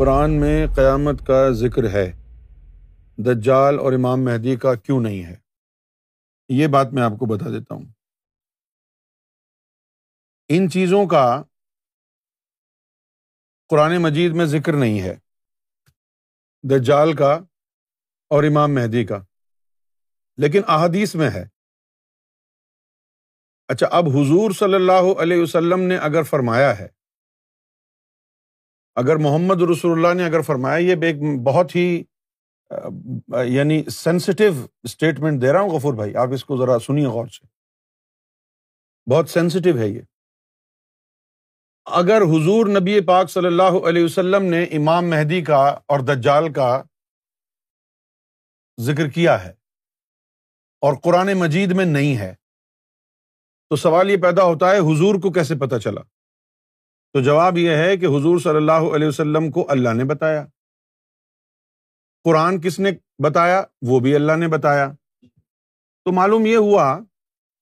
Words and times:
قرآن 0.00 0.40
میں 0.40 0.66
قیامت 0.76 1.26
کا 1.26 1.50
ذکر 1.50 1.90
ہے۔ 1.90 2.12
دجال 3.18 3.78
اور 3.78 3.92
امام 3.92 4.24
مہدی 4.24 4.56
کا 4.56 4.74
کیوں 4.74 5.00
نہیں 5.00 5.24
ہے؟ 5.24 5.36
یہ 6.48 6.66
بات 6.66 6.86
میں 6.92 7.02
آپ 7.02 7.10
کو 7.18 7.26
بتا 7.26 7.50
دیتا 7.50 7.74
ہوں۔ 7.74 7.84
ان 10.48 10.70
چیزوں 10.70 11.06
کا 11.06 11.42
قرآن 13.68 14.02
مجید 14.02 14.32
میں 14.32 14.46
ذکر 14.46 14.72
نہیں 14.72 15.00
ہے۔ 15.00 15.16
دجال 16.62 17.16
کا 17.16 17.32
اور 18.28 18.44
امام 18.44 18.74
مہدی 18.74 19.04
کا۔ 19.04 19.18
لیکن 20.36 20.60
احادیث 20.68 21.14
میں 21.14 21.30
ہے۔ 21.30 21.44
اچھا 23.68 23.86
اب 23.86 24.04
حضور 24.08 24.50
صلی 24.50 24.74
اللہ 24.74 25.20
علیہ 25.22 25.42
وسلم 25.42 25.80
نے 25.80 25.96
اگر 25.96 26.22
فرمایا 26.22 26.78
ہے 26.78 26.99
اگر 28.96 29.16
محمد 29.16 29.62
رسول 29.62 29.92
اللہ 29.92 30.14
نے 30.14 30.26
اگر 30.26 30.40
فرمایا، 30.40 30.76
یہ 30.76 30.94
ایک 31.02 31.16
بہت 31.44 31.76
ہی 31.76 32.02
یعنی 33.44 33.84
سینسٹیو 33.90 34.52
اسٹیٹمنٹ 34.82 35.42
دے 35.42 35.52
رہا 35.52 35.60
ہوں، 35.60 35.68
غفور 35.68 35.94
بھائی، 35.94 36.16
آپ 36.16 36.28
اس 36.32 36.44
کو 36.44 36.56
ذرا 36.56 36.78
سنیے 36.78 37.06
غور 37.06 37.26
سے۔ 37.26 37.46
بہت 39.10 39.30
سینسٹیو 39.30 39.78
ہے 39.78 39.88
یہ۔ 39.88 40.00
اگر 41.84 42.22
حضور 42.22 42.66
نبی 42.66 43.00
پاک 43.00 43.30
صلی 43.30 43.46
اللہ 43.46 43.88
علیہ 43.88 44.04
وسلم 44.04 44.44
نے 44.44 44.64
امام 44.64 45.10
مہدی 45.10 45.42
کا 45.42 45.56
اور 45.56 46.00
دجال 46.00 46.52
کا 46.52 46.82
ذکر 48.80 49.08
کیا 49.08 49.44
ہے 49.44 49.50
اور 50.80 50.94
قرآن 51.02 51.32
مجید 51.38 51.72
میں 51.72 51.84
نہیں 51.84 52.16
ہے، 52.18 52.34
تو 53.68 53.76
سوال 53.76 54.10
یہ 54.10 54.16
پیدا 54.16 54.42
ہوتا 54.42 54.70
ہے، 54.70 54.78
حضور 54.78 55.14
کو 55.14 55.32
کیسے 55.32 55.54
پتہ 55.54 55.76
چلا؟ 55.76 56.00
تو 57.12 57.20
جواب 57.20 57.58
یہ 57.58 57.70
ہے 57.70 57.96
کہ 57.96 58.06
حضور 58.06 58.38
صلی 58.38 58.56
اللہ 58.56 58.72
علیہ 58.72 59.08
وسلم 59.08 59.50
کو 59.50 59.66
اللہ 59.68 59.88
نے 59.88 60.04
بتایا۔ 60.04 60.46
قرآن 62.24 62.60
کس 62.60 62.78
نے 62.78 62.90
بتایا؟ 63.18 63.62
وہ 63.82 64.00
بھی 64.00 64.14
اللہ 64.14 64.32
نے 64.32 64.48
بتایا۔ 64.48 64.92
تو 66.04 66.12
معلوم 66.12 66.46
یہ 66.46 66.56
ہوا 66.56 66.98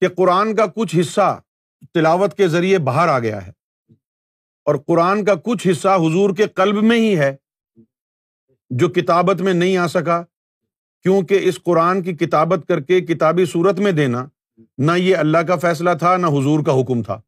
کہ 0.01 0.09
قرآن 0.09 0.57
کا 0.57 0.67
کچھ 0.67 0.97
حصہ 1.01 1.41
تلاوت 1.95 2.37
کے 2.37 2.49
ذریعے 2.49 2.79
باہر 2.79 3.09
آ 3.09 3.19
گیا 3.19 3.47
ہے 3.47 3.53
اور 4.65 4.75
قرآن 4.87 5.25
کا 5.25 5.35
کچھ 5.35 5.67
حصہ 5.71 5.89
حضور 5.89 6.35
کے 6.37 6.47
قلب 6.47 6.83
میں 6.83 6.97
ہی 6.97 7.19
ہے 7.19 7.37
جو 8.71 8.89
کتابت 8.89 9.41
میں 9.41 9.55
نہیں 9.55 9.77
آ 9.77 9.87
سکا، 9.87 10.23
کیونکہ 11.03 11.39
اس 11.43 11.63
قرآن 11.63 12.03
کی 12.03 12.13
کتابت 12.17 12.69
کر 12.69 12.81
کے 12.81 13.01
کتابی 13.01 13.45
صورت 13.45 13.79
میں 13.79 13.93
دینا 13.93 14.27
نہ 14.79 14.93
یہ 14.97 15.17
اللہ 15.17 15.39
کا 15.39 15.57
فیصلہ 15.57 15.91
تھا 15.99 16.17
نہ 16.17 16.27
حضور 16.27 16.65
کا 16.65 16.73
حکم 16.81 17.03
تھا۔ 17.03 17.21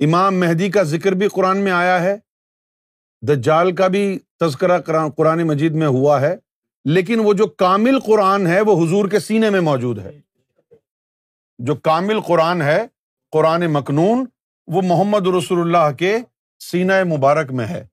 امام 0.00 0.40
مہدی 0.40 0.70
کا 0.70 0.82
ذکر 0.82 1.12
بھی 1.12 1.28
قرآن 1.28 1.58
میں 1.58 1.72
آیا 1.72 2.02
ہے، 2.02 2.16
دجال 3.22 3.74
کا 3.74 3.86
بھی 3.86 4.18
تذکرہ 4.40 4.78
قرآن 5.16 5.42
مجید 5.42 5.72
میں 5.72 5.86
ہوا 5.86 6.20
ہے، 6.20 6.36
لیکن 6.84 7.18
وہ 7.18 7.32
جو 7.32 7.46
کامل 7.46 8.00
قرآن 8.00 8.46
ہے، 8.46 8.60
وہ 8.60 8.86
حضور 8.86 9.08
کے 9.08 9.18
سینے 9.18 9.50
میں 9.50 9.60
موجود 9.60 9.98
ہے۔ 9.98 10.20
جو 11.58 11.74
کامل 11.74 12.20
قرآن 12.20 12.62
ہے، 12.62 12.86
قرآن 13.30 13.66
مکنون، 13.66 14.24
وہ 14.66 14.82
محمد 14.82 15.26
رسول 15.26 15.60
اللہ 15.60 15.96
کے 15.96 16.18
سینا 16.58 17.04
مبارک 17.04 17.52
میں 17.52 17.66
ہے۔ 17.66 17.86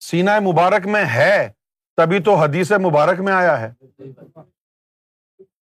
سینا 0.00 0.40
مبارک 0.40 0.86
میں 0.86 1.04
ہے، 1.04 1.52
تبھی 1.96 2.22
تو 2.22 2.34
حدیث 2.34 2.72
مبارک 2.72 3.20
میں 3.20 3.32
آیا 3.32 3.60
ہے۔ 3.60 3.72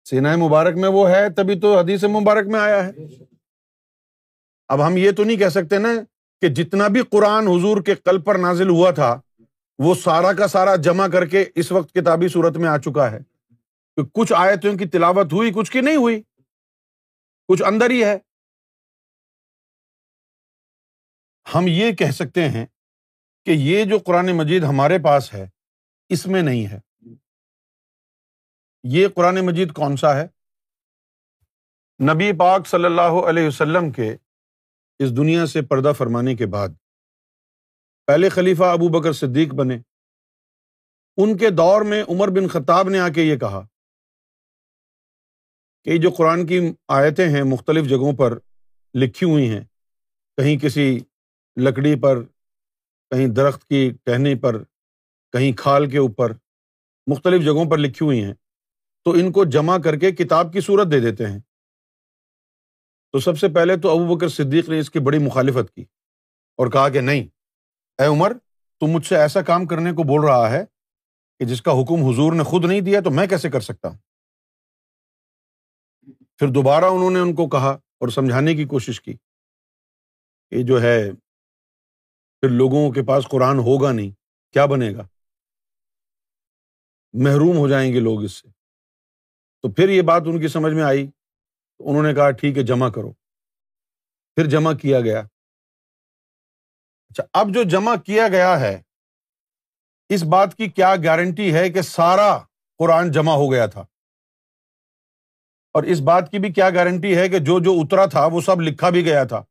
سینا 0.09 0.35
مبارک 0.35 0.75
میں 0.75 0.89
وہ 0.89 1.09
ہے، 1.09 1.29
تبھی 1.29 1.59
تو 1.59 1.79
حدیث 1.79 2.03
مبارک 2.03 2.47
میں 2.47 2.59
آیا 2.59 2.85
ہے۔ 2.85 2.91
اب 4.71 4.87
ہم 4.87 4.97
یہ 4.97 5.11
تو 5.11 5.23
نہیں 5.23 5.37
کہہ 5.37 5.49
سکتے 5.49 5.77
نا 5.77 5.87
کہ 6.41 6.47
جتنا 6.47 6.87
بھی 6.87 7.01
قرآن 7.11 7.47
حضور 7.47 7.81
کے 7.81 7.95
کل 7.95 8.21
پر 8.21 8.35
نازل 8.35 8.69
ہوا 8.69 8.91
تھا، 8.91 9.21
وہ 9.79 9.95
سارا 9.95 10.33
کا 10.33 10.47
سارا 10.47 10.75
جمع 10.75 11.07
کر 11.07 11.25
کے 11.25 11.45
اس 11.55 11.71
وقت 11.71 11.93
کتابی 11.93 12.27
صورت 12.27 12.57
میں 12.57 12.69
آ 12.69 12.77
چکا 12.77 13.11
ہے۔ 13.11 13.19
کہ 13.95 14.03
کچھ 14.03 14.33
آیتوں 14.35 14.77
کی 14.77 14.85
تلاوت 14.85 15.33
ہوئی، 15.33 15.51
کچھ 15.55 15.71
کی 15.71 15.81
نہیں 15.81 15.95
ہوئی، 15.95 16.21
کچھ 17.47 17.63
اندر 17.63 17.89
ہی 17.89 18.03
ہے۔ 18.03 18.17
ہم 21.55 21.63
یہ 21.67 21.91
کہہ 21.91 22.11
سکتے 22.11 22.49
ہیں 22.49 22.65
کہ 23.45 23.51
یہ 23.51 23.85
جو 23.85 23.99
قرآن 23.99 24.37
مجید 24.37 24.63
ہمارے 24.63 24.97
پاس 25.03 25.33
ہے، 25.33 25.47
اس 26.09 26.27
میں 26.27 26.41
نہیں 26.41 26.67
ہے۔ 26.67 26.79
یہ 28.83 29.07
قرآن 29.07 29.45
مجید 29.45 29.73
کون 29.73 29.97
سا 29.97 30.15
ہے؟ 30.15 30.27
نبی 32.13 32.31
پاک 32.39 32.67
صلی 32.67 32.85
اللہ 32.85 33.27
علیہ 33.29 33.47
وسلم 33.47 33.91
کے 33.91 34.15
اس 35.03 35.17
دنیا 35.17 35.45
سے 35.45 35.61
پردہ 35.61 35.91
فرمانے 35.97 36.35
کے 36.35 36.45
بعد 36.45 36.69
پہلے 38.07 38.29
خلیفہ 38.29 38.63
ابو 38.63 38.87
بکر 38.87 39.13
صدیق 39.13 39.53
بنے۔ 39.53 39.77
ان 41.17 41.37
کے 41.37 41.49
دور 41.49 41.81
میں 41.81 42.03
عمر 42.07 42.27
بن 42.27 42.47
خطاب 42.47 42.89
نے 42.89 42.99
آ 42.99 43.09
کے 43.09 43.23
یہ 43.23 43.37
کہا 43.37 43.67
کہ 45.83 45.97
جو 45.97 46.09
قرآن 46.09 46.45
کی 46.47 46.59
آیتیں 46.87 47.27
ہیں 47.29 47.43
مختلف 47.43 47.85
جگہوں 47.85 48.13
پر 48.13 48.37
لکھی 48.93 49.31
ہوئی 49.31 49.49
ہیں، 49.49 49.63
کہیں 50.37 50.57
کسی 50.57 50.99
لکڑی 51.57 51.99
پر، 51.99 52.23
کہیں 53.11 53.27
درخت 53.27 53.67
کی 53.67 53.91
ٹہنی 54.03 54.35
پر، 54.35 54.63
کہیں 55.31 55.51
کھال 55.57 55.89
کے 55.89 55.97
اوپر 55.97 56.33
مختلف 57.07 57.45
جگہوں 57.45 57.69
پر 57.71 57.77
لکھی 57.77 58.05
ہوئی 58.05 58.23
ہیں، 58.23 58.33
تو 59.05 59.11
ان 59.11 59.31
کو 59.31 59.45
جمع 59.45 59.77
کر 59.77 59.99
کے 59.99 60.11
کتاب 60.11 60.53
کی 60.53 60.61
صورت 60.61 60.91
دے 60.91 60.99
دیتے 60.99 61.27
ہیں۔ 61.27 61.39
تو 63.13 63.19
سب 63.19 63.37
سے 63.39 63.47
پہلے 63.47 63.75
تو 63.77 63.89
ابو 63.89 64.15
بکر 64.15 64.27
صدیق 64.29 64.69
نے 64.69 64.79
اس 64.79 64.89
کی 64.89 64.99
بڑی 64.99 65.17
مخالفت 65.17 65.73
کی 65.75 65.81
اور 66.59 66.71
کہا 66.71 66.89
کہ 66.89 67.01
نہیں، 67.01 67.27
اے 67.99 68.05
عمر 68.05 68.33
تم 68.81 68.87
مجھ 68.87 69.05
سے 69.05 69.15
ایسا 69.15 69.41
کام 69.41 69.65
کرنے 69.65 69.91
کو 69.91 70.03
بول 70.03 70.25
رہا 70.25 70.49
ہے 70.51 70.63
کہ 71.39 71.45
جس 71.45 71.61
کا 71.61 71.71
حکم 71.71 72.03
حضور 72.03 72.33
نے 72.33 72.43
خود 72.43 72.65
نہیں 72.65 72.81
دیا 72.81 72.99
تو 72.99 73.11
میں 73.11 73.27
کیسے 73.27 73.49
کر 73.49 73.61
سکتا 73.61 73.87
ہوں؟ 73.87 73.97
پھر 76.37 76.47
دوبارہ 76.47 76.85
انہوں 76.85 77.11
نے 77.11 77.19
ان 77.19 77.33
کو 77.35 77.47
کہا 77.49 77.71
اور 77.71 78.09
سمجھانے 78.09 78.55
کی 78.55 78.65
کوشش 78.65 79.01
کی 79.01 79.13
کہ 80.51 80.63
جو 80.63 80.81
ہے، 80.81 81.11
پھر 82.43 82.49
لوگوں 82.49 82.91
کے 82.91 83.01
پاس 83.03 83.27
قرآن 83.27 83.59
ہوگا 83.59 83.91
نہیں، 83.91 84.11
کیا 84.53 84.65
بنے 84.65 84.93
گا؟ 84.95 85.07
محروم 87.13 87.57
ہو 87.57 87.67
جائیں 87.67 87.93
گے 87.93 87.99
لوگ 87.99 88.23
اس 88.23 88.31
سے۔ 88.31 88.47
تو 89.63 89.71
پھر 89.71 89.89
یہ 89.89 90.01
بات 90.01 90.21
ان 90.25 90.39
کی 90.41 90.47
سمجھ 90.47 90.73
میں 90.73 90.83
آئی 90.83 91.07
انہوں 91.85 92.03
نے 92.03 92.13
کہا، 92.13 92.31
ٹھیک 92.31 92.57
ہے، 92.57 92.63
جمع 92.63 92.89
کرو. 92.89 93.11
پھر 94.35 94.45
جمع 94.45 94.73
کیا 94.73 94.99
گیا۔ 94.99 95.19
اچھا 97.09 97.23
اب 97.33 97.53
جو 97.53 97.63
جمع 97.63 97.95
کیا 97.95 98.27
گیا 98.27 98.59
ہے، 98.59 98.81
اس 100.09 100.23
بات 100.23 100.55
کی 100.55 100.67
کیا 100.67 100.95
گارنٹی 101.03 101.53
ہے 101.53 101.69
کہ 101.69 101.81
سارا 101.81 102.37
قرآن 102.77 103.11
جمع 103.11 103.33
ہو 103.33 103.51
گیا 103.51 103.65
تھا؟ 103.65 103.81
اور 105.73 105.83
اس 105.83 105.99
بات 105.99 106.31
کی 106.31 106.39
بھی 106.39 106.53
کیا 106.53 106.69
گارنٹی 106.69 107.17
ہے 107.17 107.29
کہ 107.29 107.39
جو 107.39 107.59
جو 107.59 107.71
اترا 107.73 108.05
تھا، 108.05 108.25
وہ 108.25 108.41
سب 108.41 108.61
لکھا 108.61 108.89
بھی 108.89 109.05
گیا 109.05 109.23
تھا؟ 109.23 109.43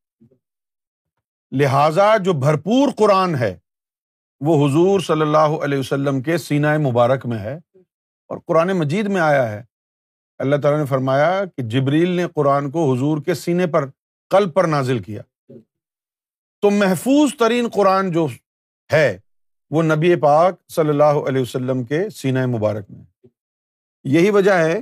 لہذا 1.53 2.17
جو 2.17 2.33
بھرپور 2.33 2.89
قرآن 2.99 3.35
ہے، 3.35 3.59
وہ 4.41 4.69
حضور 4.69 5.01
صلی 5.01 5.21
اللہ 5.21 5.65
علیہ 5.65 5.79
وسلم 5.79 6.23
کے 6.23 6.39
سینا 6.39 6.79
مبارک 6.79 7.27
میں 7.27 7.39
ہے 7.39 7.57
اور 8.31 8.39
قرآن 8.47 8.69
مجید 8.69 9.07
میں 9.07 9.21
آیا 9.21 9.53
ہے۔ 9.53 9.70
اللہ 10.41 10.57
تعالیٰ 10.57 10.81
نے 10.81 10.87
فرمایا 10.87 11.45
کہ 11.57 11.63
جبریل 11.63 12.09
نے 12.09 12.27
قرآن 12.35 12.71
کو 12.71 12.95
حضور 12.95 13.19
کے 13.23 13.35
سینے 13.35 13.67
پر 13.67 13.87
کل 14.31 14.51
پر 14.51 14.65
نازل 14.65 14.99
کیا۔ 14.99 15.23
تو 16.61 16.71
محفوظ 16.71 17.35
ترین 17.39 17.69
قرآن 17.69 18.13
جو 18.13 18.27
ہے، 18.93 19.19
وہ 19.71 19.83
نبی 19.83 20.17
پاک 20.17 20.69
صلی 20.69 20.89
اللہ 20.89 21.21
علیہ 21.29 21.43
وسلم 21.43 21.85
کے 21.85 22.11
سینہ 22.11 22.47
مبارک 22.47 22.91
میں۔ 22.91 23.27
یہی 24.05 24.31
وجہ 24.31 24.51
ہے 24.51 24.79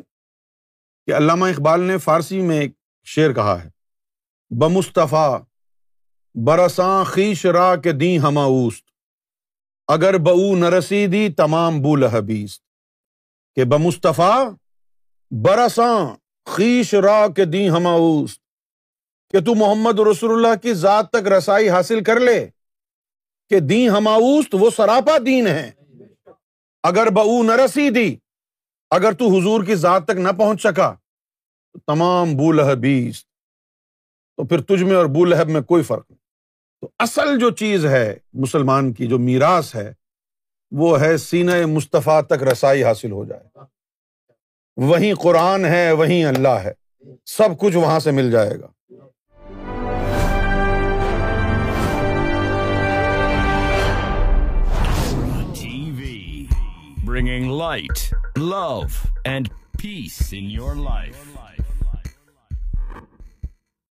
کہ 1.07 1.15
علامہ 1.17 1.45
اقبال 1.45 1.81
نے 1.81 1.99
فارسی 1.99 2.41
میں 2.43 2.61
ایک 2.61 2.73
شعر 3.05 3.33
کہا 3.33 3.65
ہے، 3.65 3.69
بمصطفیٰ، 4.51 5.41
برساں 6.35 7.05
خیش 7.05 7.47
را 7.47 7.77
کے 7.77 7.93
دی 7.93 8.19
ہماؤست 8.19 8.85
اگر 9.89 10.19
بو 10.19 10.57
نرسی 10.57 11.07
دی 11.07 11.29
تمام 11.33 11.83
بول 11.83 12.05
حبیست 12.05 12.63
کہ 13.55 13.65
بمصطفیٰ 13.65 14.51
برساں، 15.31 16.17
خیش 16.47 16.95
را 16.95 17.27
کے 17.37 17.45
دی 17.45 17.71
ہماؤس 17.71 18.39
کہ 19.31 19.41
تو 19.41 19.55
محمد 19.55 19.99
رسول 19.99 20.31
اللہ 20.31 20.57
کی 20.63 20.75
ذات 20.75 21.11
تک 21.11 21.33
رسائی 21.33 21.71
حاصل 21.71 22.05
کر 22.05 22.21
لے۔ 22.21 22.49
کہ 23.49 23.61
دی 23.61 23.89
ہماؤست 23.89 24.55
وہ 24.61 24.71
سراپا 24.77 25.19
دین 25.27 25.47
ہے۔ 25.47 25.71
اگر 26.83 27.11
بو 27.11 27.43
نہ 27.43 27.53
رسی 27.53 27.91
دی 27.91 28.17
اگر 28.91 29.13
تو 29.13 29.39
حضور 29.39 29.65
کی 29.65 29.75
ذات 29.75 30.05
تک 30.05 30.11
نہ 30.11 30.29
پہنچ 30.29 30.63
سکا، 30.63 30.95
تو 31.73 31.79
تمام 31.79 32.37
بو 32.37 32.53
لہبیس 32.53 33.25
تو 34.37 34.47
پھر 34.47 34.63
تجھ 34.63 34.83
میں 34.83 34.97
اور 34.97 35.07
بولہب 35.07 35.49
میں 35.49 35.61
کوئی 35.61 35.83
فرق 35.83 36.11
نہیں۔ 36.11 36.19
تو 36.81 36.91
اصل 36.99 37.39
جو 37.39 37.51
چیز 37.51 37.87
ہے 37.87 38.17
مسلمان 38.33 38.93
کی، 38.93 39.07
جو 39.07 39.19
میراث 39.19 39.75
ہے، 39.75 39.93
وہ 40.71 41.01
ہے 41.01 41.17
سین 41.17 41.51
مصطفیٰ 41.65 42.23
تک 42.23 42.43
رسائی 42.43 42.85
حاصل 42.85 43.13
ہو 43.13 43.25
جائے۔ 43.25 43.59
وہیں 44.79 45.15
قرآن 45.15 45.65
ہے، 45.65 45.93
وہیں 45.93 46.25
اللہ 46.25 46.49
ہے۔ 46.49 46.73
سب 47.27 47.59
کچھ 47.59 47.77
وہاں 47.77 48.01
سے 48.01 48.11
مل 48.11 48.31
جائے 48.31 48.61
گا۔ 48.61 48.67
Bringing 57.05 57.53
light 57.53 58.15
love 58.37 58.81
and 59.25 59.49
peace 59.83 60.29
in 60.33 60.51
your 60.51 60.75
life 60.75 61.39